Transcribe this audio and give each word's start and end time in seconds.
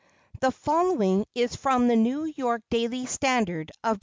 The 0.39 0.49
following 0.51 1.27
is 1.35 1.55
from 1.55 1.87
the 1.87 1.95
New 1.95 2.23
York 2.35 2.63
Daily 2.71 3.05
Standard 3.05 3.71
of 3.83 3.99
Dec. 3.99 3.99